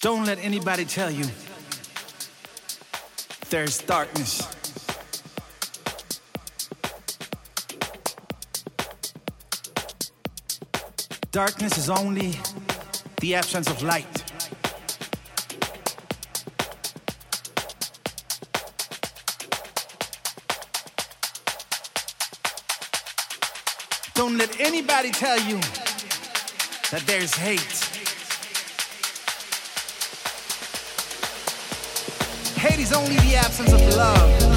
Don't 0.00 0.24
let 0.26 0.38
anybody 0.38 0.84
tell 0.84 1.10
you 1.10 1.24
there's 3.50 3.78
darkness. 3.78 4.46
Darkness 11.32 11.78
is 11.78 11.90
only 11.90 12.32
the 13.20 13.34
absence 13.34 13.68
of 13.68 13.82
light. 13.82 14.06
Don't 24.14 24.38
let 24.38 24.60
anybody 24.60 25.10
tell 25.10 25.40
you 25.40 25.56
that 26.92 27.02
there's 27.04 27.34
hate. 27.34 27.87
Is 32.78 32.92
only 32.92 33.16
the 33.16 33.34
absence 33.34 33.72
of 33.72 33.80
love. 33.96 34.47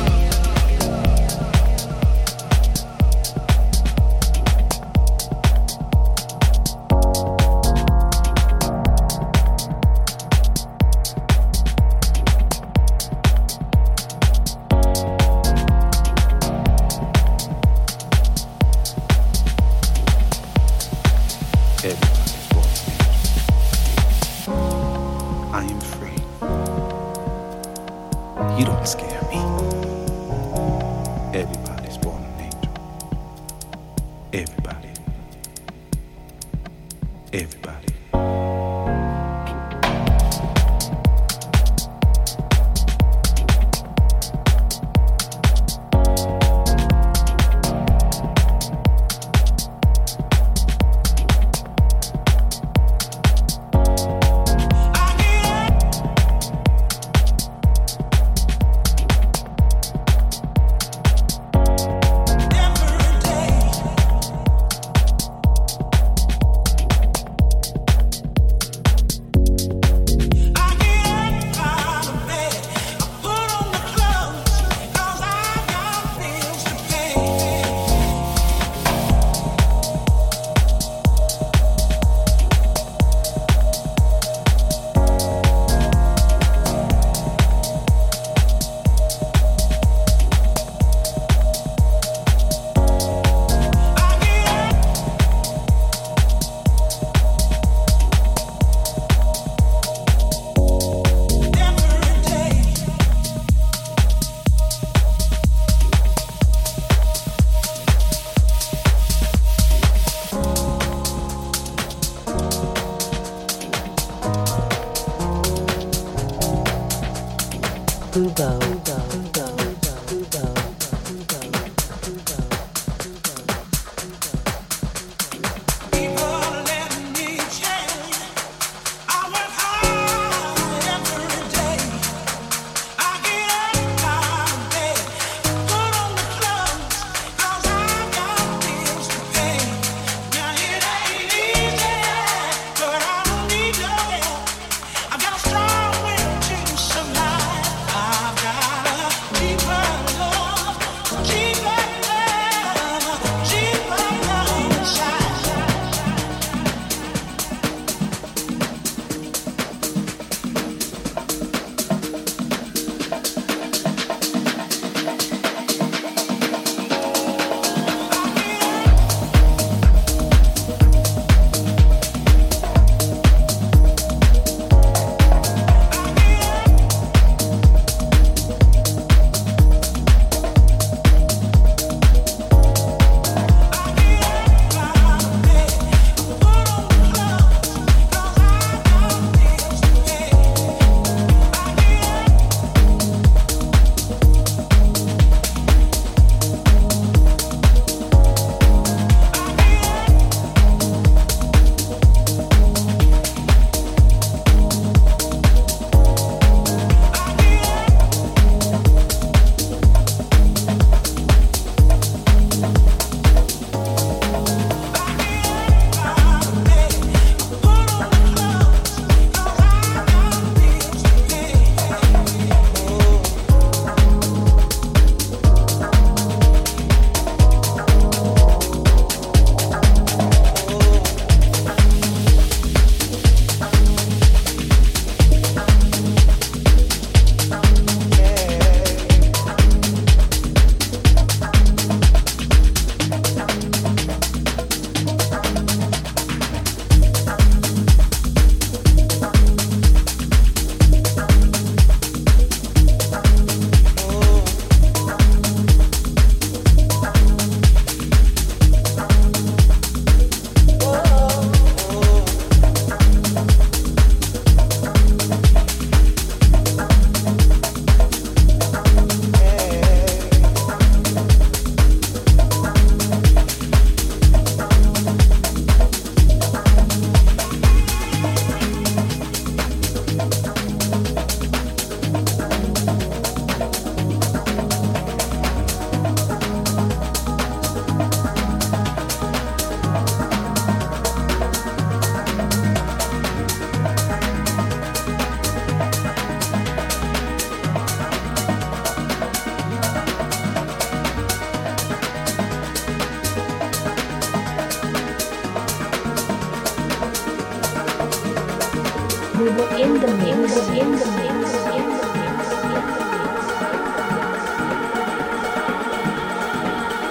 we 309.42 309.50
were 309.50 309.76
in 309.76 309.94
the 310.00 310.08
mix, 310.18 310.56
in 310.68 310.92
the 310.92 311.08
mix, 311.18 311.56
in 311.74 311.88
the 311.98 312.10
mix. 312.20 312.40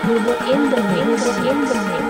We 0.06 0.14
were 0.26 0.40
in 0.52 0.62
the 0.70 0.80
mix. 0.94 2.09